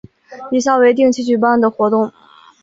[0.49, 2.11] 以下为定期举行的活动